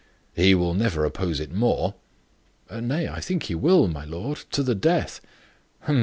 "He 0.35 0.55
will 0.55 0.73
never 0.73 1.05
oppose 1.05 1.39
it 1.39 1.53
more." 1.53 1.93
"Nay, 2.73 3.07
I 3.07 3.19
think 3.21 3.43
he 3.43 3.53
will, 3.53 3.87
my 3.87 4.03
lord 4.03 4.37
to 4.49 4.63
the 4.63 4.73
death." 4.73 5.21